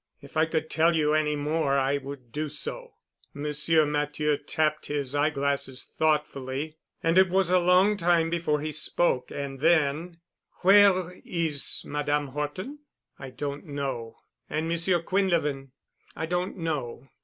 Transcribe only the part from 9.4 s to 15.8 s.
then, "Where is Madame Horton?" "I don't know." "And Monsieur Quinlevin?"